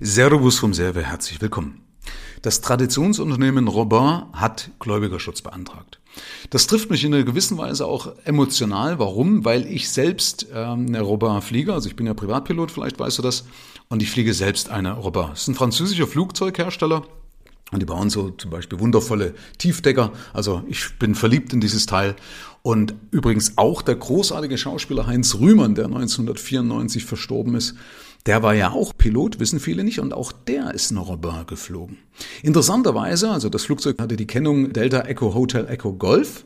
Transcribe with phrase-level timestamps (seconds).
[0.00, 1.80] Servus vom Serve, herzlich willkommen.
[2.42, 5.98] Das Traditionsunternehmen Robin hat Gläubigerschutz beantragt.
[6.50, 9.00] Das trifft mich in einer gewissen Weise auch emotional.
[9.00, 9.44] Warum?
[9.44, 13.22] Weil ich selbst ähm, eine Robin fliege, also ich bin ja Privatpilot, vielleicht weißt du
[13.22, 13.44] das,
[13.88, 15.30] und ich fliege selbst eine Robin.
[15.30, 17.02] Das ist ein französischer Flugzeughersteller.
[17.72, 20.12] Und die bauen so zum Beispiel wundervolle Tiefdecker.
[20.32, 22.14] Also ich bin verliebt in dieses Teil.
[22.62, 27.74] Und übrigens auch der großartige Schauspieler Heinz Rühmann, der 1994 verstorben ist,
[28.26, 31.96] der war ja auch Pilot, wissen viele nicht, und auch der ist eine Robin geflogen.
[32.42, 36.44] Interessanterweise, also das Flugzeug hatte die Kennung Delta Echo Hotel Echo Golf,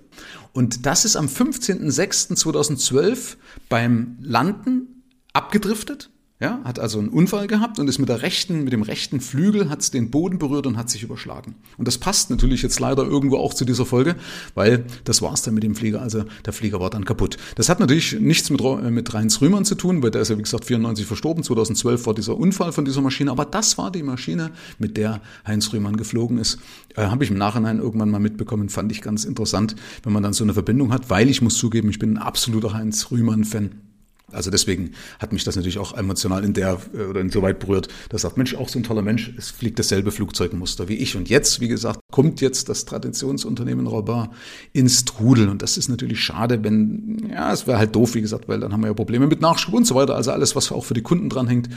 [0.53, 3.37] und das ist am 15.06.2012
[3.69, 6.12] beim Landen abgedriftet
[6.43, 9.71] ja, hat also einen Unfall gehabt und ist mit der rechten, mit dem rechten Flügel
[9.71, 11.55] hat den Boden berührt und hat sich überschlagen.
[11.79, 14.17] Und das passt natürlich jetzt leider irgendwo auch zu dieser Folge,
[14.57, 16.03] weil das war's dann mit dem Flieger.
[16.03, 17.37] Also der Flieger war dann kaputt.
[17.55, 18.61] Das hat natürlich nichts mit,
[18.91, 21.45] mit Reins Rühmann zu tun, weil der ist ja wie gesagt 94 verstorben.
[21.45, 23.31] 2012 war dieser Unfall von dieser Maschine.
[23.31, 26.59] Aber das war die Maschine, mit der Heinz Rühmann geflogen ist.
[26.97, 28.69] Äh, Habe ich im Nachhinein irgendwann mal mitbekommen.
[28.69, 31.89] Fand ich ganz interessant, wenn man dann so eine Verbindung hat, weil ich muss zugeben,
[31.89, 33.92] ich bin ein absoluter Heinz Rühmann-Fan.
[34.33, 38.23] Also deswegen hat mich das natürlich auch emotional in der äh, oder insoweit berührt, dass
[38.23, 41.17] sagt, Mensch, auch so ein toller Mensch, es fliegt dasselbe Flugzeugmuster wie ich.
[41.17, 44.29] Und jetzt, wie gesagt, kommt jetzt das Traditionsunternehmen Robin
[44.73, 45.49] ins Trudel.
[45.49, 48.73] Und das ist natürlich schade, wenn, ja, es wäre halt doof, wie gesagt, weil dann
[48.73, 50.15] haben wir ja Probleme mit Nachschub und so weiter.
[50.15, 51.69] Also alles, was auch für die Kunden dranhängt.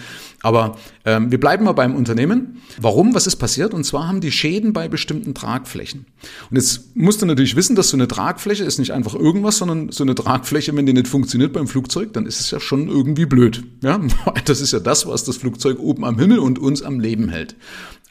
[0.41, 2.61] Aber ähm, wir bleiben mal beim Unternehmen.
[2.79, 3.13] Warum?
[3.13, 3.73] Was ist passiert?
[3.73, 6.05] Und zwar haben die Schäden bei bestimmten Tragflächen.
[6.49, 9.91] Und jetzt musst du natürlich wissen, dass so eine Tragfläche ist nicht einfach irgendwas, sondern
[9.91, 13.25] so eine Tragfläche, wenn die nicht funktioniert beim Flugzeug, dann ist es ja schon irgendwie
[13.25, 13.63] blöd.
[13.81, 13.99] Ja,
[14.45, 17.55] das ist ja das, was das Flugzeug oben am Himmel und uns am Leben hält.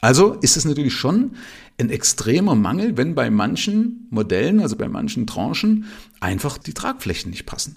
[0.01, 1.31] Also ist es natürlich schon
[1.79, 5.85] ein extremer Mangel, wenn bei manchen Modellen, also bei manchen Tranchen,
[6.19, 7.75] einfach die Tragflächen nicht passen.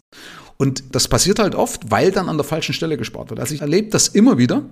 [0.57, 3.41] Und das passiert halt oft, weil dann an der falschen Stelle gespart wird.
[3.41, 4.69] Also ich erlebe das immer wieder,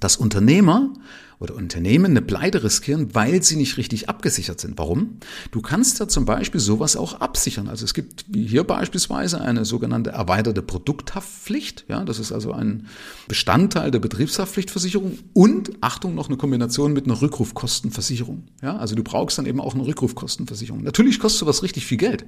[0.00, 0.92] dass Unternehmer
[1.40, 4.78] oder Unternehmen eine Pleite riskieren, weil sie nicht richtig abgesichert sind.
[4.78, 5.18] Warum?
[5.50, 7.68] Du kannst ja zum Beispiel sowas auch absichern.
[7.68, 11.84] Also es gibt wie hier beispielsweise eine sogenannte erweiterte Produkthaftpflicht.
[11.88, 12.86] Ja, das ist also ein
[13.28, 18.44] Bestandteil der Betriebshaftpflichtversicherung und Achtung noch eine Kombination mit einer Rückrufkostenversicherung.
[18.62, 20.82] Ja, also du brauchst dann eben auch eine Rückrufkostenversicherung.
[20.82, 22.24] Natürlich kostet sowas richtig viel Geld.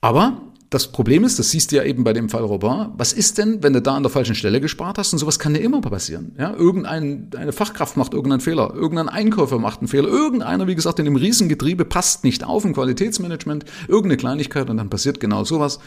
[0.00, 3.36] Aber das Problem ist, das siehst du ja eben bei dem Fall Robin, was ist
[3.36, 5.12] denn, wenn du da an der falschen Stelle gespart hast?
[5.12, 6.34] Und sowas kann dir immer passieren.
[6.38, 10.98] Ja, irgendein, eine Fachkraft macht irgendeinen Fehler, irgendein Einkäufer macht einen Fehler, irgendeiner, wie gesagt,
[10.98, 15.78] in dem Riesengetriebe passt nicht auf im Qualitätsmanagement, irgendeine Kleinigkeit und dann passiert genau sowas.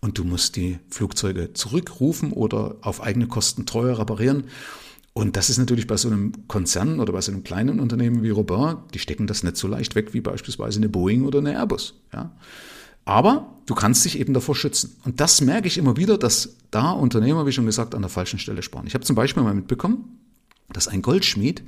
[0.00, 4.44] Und du musst die Flugzeuge zurückrufen oder auf eigene Kosten teuer reparieren.
[5.12, 8.30] Und das ist natürlich bei so einem Konzern oder bei so einem kleinen Unternehmen wie
[8.30, 11.94] Robin, die stecken das nicht so leicht weg wie beispielsweise eine Boeing oder eine Airbus.
[12.12, 12.32] Ja.
[13.04, 14.96] Aber du kannst dich eben davor schützen.
[15.04, 18.38] Und das merke ich immer wieder, dass da Unternehmer, wie schon gesagt, an der falschen
[18.38, 18.86] Stelle sparen.
[18.86, 20.18] Ich habe zum Beispiel mal mitbekommen,
[20.72, 21.62] dass ein Goldschmied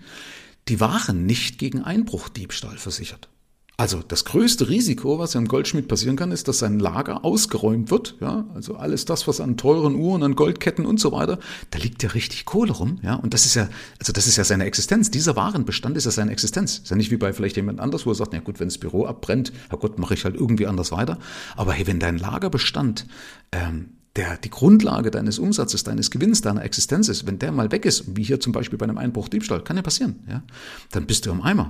[0.69, 3.29] die Waren nicht gegen Einbruchdiebstahl versichert.
[3.78, 8.16] Also das größte Risiko, was einem Goldschmied passieren kann, ist, dass sein Lager ausgeräumt wird.
[8.20, 11.38] Ja, also alles das, was an teuren Uhren, an Goldketten und so weiter,
[11.70, 12.98] da liegt ja richtig Kohle rum.
[13.03, 15.10] Ja, und das ist ja, also das ist ja seine Existenz.
[15.10, 16.78] Dieser Warenbestand ist ja seine Existenz.
[16.78, 18.78] Ist ja nicht wie bei vielleicht jemand anders, wo er sagt, na gut, wenn das
[18.78, 21.19] Büro abbrennt, Herr Gott, mache ich halt irgendwie anders weiter.
[21.54, 23.06] Aber hey, wenn dein Lagerbestand
[23.53, 27.84] ähm, der die Grundlage deines Umsatzes, deines Gewinns, deiner Existenz ist, wenn der mal weg
[27.84, 30.43] ist, wie hier zum Beispiel bei einem Einbruch Diebstahl, kann ja passieren, ja,
[30.91, 31.69] dann bist du am Eimer.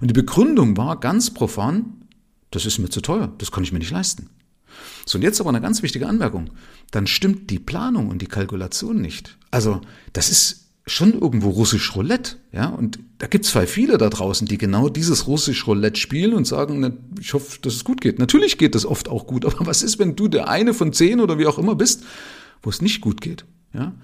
[0.00, 2.02] Und die Begründung war ganz profan,
[2.50, 4.28] das ist mir zu teuer, das kann ich mir nicht leisten.
[5.06, 6.50] So, und jetzt aber eine ganz wichtige Anmerkung.
[6.90, 9.38] Dann stimmt die Planung und die Kalkulation nicht.
[9.50, 9.80] Also,
[10.12, 14.58] das ist schon irgendwo russisch Roulette, ja, und da gibt's zwei viele da draußen, die
[14.58, 18.18] genau dieses russisch Roulette spielen und sagen, na, ich hoffe, dass es gut geht.
[18.18, 21.20] Natürlich geht das oft auch gut, aber was ist, wenn du der eine von zehn
[21.20, 22.04] oder wie auch immer bist,
[22.62, 23.44] wo es nicht gut geht,
[23.74, 23.94] ja?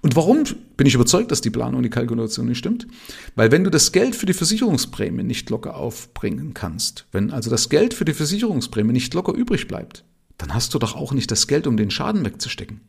[0.00, 0.44] Und warum
[0.76, 2.86] bin ich überzeugt, dass die Planung und die Kalkulation nicht stimmt?
[3.34, 7.68] Weil wenn du das Geld für die Versicherungsprämie nicht locker aufbringen kannst, wenn also das
[7.68, 10.04] Geld für die Versicherungsprämie nicht locker übrig bleibt,
[10.36, 12.80] dann hast du doch auch nicht das Geld, um den Schaden wegzustecken.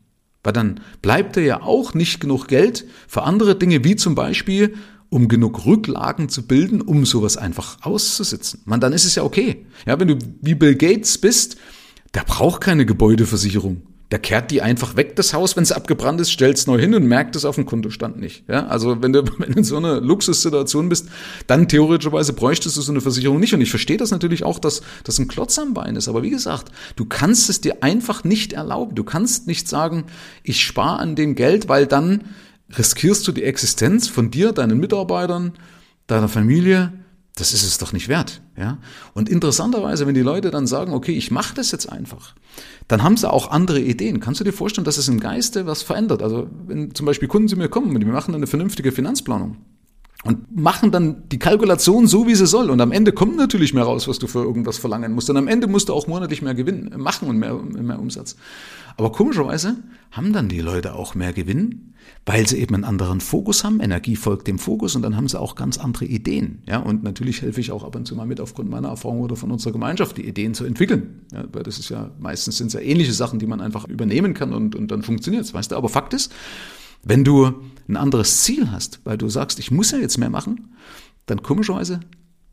[0.42, 4.74] Weil dann bleibt dir ja auch nicht genug Geld für andere Dinge, wie zum Beispiel,
[5.10, 8.62] um genug Rücklagen zu bilden, um sowas einfach auszusitzen.
[8.64, 9.66] Man, dann ist es ja okay.
[9.86, 11.56] Ja, wenn du wie Bill Gates bist,
[12.14, 13.82] der braucht keine Gebäudeversicherung.
[14.10, 16.94] Der kehrt die einfach weg, das Haus, wenn es abgebrannt ist, stellt es neu hin
[16.94, 18.42] und merkt es auf dem Kontostand nicht.
[18.48, 21.08] Ja, also wenn du, wenn du in so einer Luxussituation bist,
[21.46, 23.54] dann theoretischerweise bräuchtest du so eine Versicherung nicht.
[23.54, 26.08] Und ich verstehe das natürlich auch, dass das ein Klotz am Bein ist.
[26.08, 28.94] Aber wie gesagt, du kannst es dir einfach nicht erlauben.
[28.96, 30.04] Du kannst nicht sagen,
[30.42, 32.24] ich spare an dem Geld, weil dann
[32.76, 35.52] riskierst du die Existenz von dir, deinen Mitarbeitern,
[36.06, 36.92] deiner Familie,
[37.36, 38.42] das ist es doch nicht wert.
[38.56, 38.78] Ja?
[39.14, 42.34] Und interessanterweise, wenn die Leute dann sagen, okay, ich mache das jetzt einfach,
[42.88, 44.20] dann haben sie auch andere Ideen.
[44.20, 46.22] Kannst du dir vorstellen, dass es im Geiste was verändert?
[46.22, 49.56] Also wenn zum Beispiel Kunden zu mir kommen und die machen eine vernünftige Finanzplanung,
[50.22, 52.68] und machen dann die Kalkulation so, wie sie soll.
[52.68, 55.30] Und am Ende kommt natürlich mehr raus, was du für irgendwas verlangen musst.
[55.30, 58.36] Und am Ende musst du auch monatlich mehr Gewinn machen und mehr, mehr Umsatz.
[58.98, 59.76] Aber komischerweise
[60.10, 61.94] haben dann die Leute auch mehr Gewinn,
[62.26, 63.80] weil sie eben einen anderen Fokus haben.
[63.80, 66.62] Energie folgt dem Fokus und dann haben sie auch ganz andere Ideen.
[66.68, 69.36] Ja, und natürlich helfe ich auch ab und zu mal mit aufgrund meiner Erfahrung oder
[69.36, 71.22] von unserer Gemeinschaft, die Ideen zu entwickeln.
[71.32, 74.34] Ja, weil das ist ja meistens sind es ja ähnliche Sachen, die man einfach übernehmen
[74.34, 75.76] kann und, und dann funktioniert es, weißt du.
[75.76, 76.30] Aber Fakt ist,
[77.02, 77.52] wenn du
[77.88, 80.74] ein anderes Ziel hast, weil du sagst, ich muss ja jetzt mehr machen,
[81.26, 82.00] dann komischerweise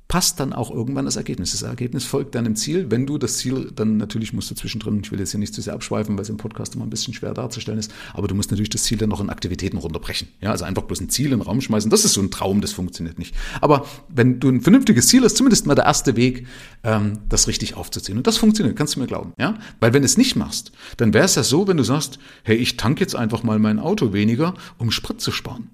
[0.07, 1.51] passt dann auch irgendwann das Ergebnis.
[1.51, 5.11] Das Ergebnis folgt deinem Ziel, wenn du das Ziel, dann natürlich musst du zwischendrin, ich
[5.11, 7.33] will jetzt hier nicht zu sehr abschweifen, weil es im Podcast immer ein bisschen schwer
[7.33, 10.29] darzustellen ist, aber du musst natürlich das Ziel dann noch in Aktivitäten runterbrechen.
[10.39, 12.61] Ja, also einfach bloß ein Ziel in den Raum schmeißen, das ist so ein Traum,
[12.61, 13.35] das funktioniert nicht.
[13.59, 16.47] Aber wenn du ein vernünftiges Ziel hast, zumindest mal der erste Weg,
[16.83, 18.17] ähm, das richtig aufzuziehen.
[18.17, 19.33] Und das funktioniert, kannst du mir glauben.
[19.37, 22.19] Ja, weil wenn du es nicht machst, dann wäre es ja so, wenn du sagst,
[22.43, 25.69] hey, ich tank jetzt einfach mal mein Auto weniger, um Sprit zu sparen.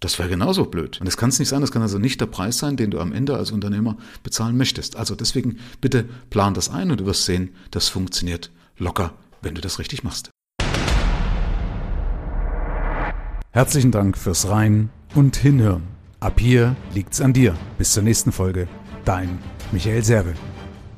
[0.00, 1.00] Das wäre genauso blöd.
[1.00, 3.00] Und das kann es nicht sein, das kann also nicht der Preis sein, den du
[3.00, 4.96] am Ende als Unternehmer bezahlen möchtest.
[4.96, 9.62] Also deswegen bitte plan das ein und du wirst sehen, das funktioniert locker, wenn du
[9.62, 10.30] das richtig machst.
[13.52, 15.84] Herzlichen Dank fürs Rein und Hinhören.
[16.20, 17.54] Ab hier liegt's an dir.
[17.78, 18.68] Bis zur nächsten Folge.
[19.06, 19.38] Dein
[19.72, 20.34] Michael Serve.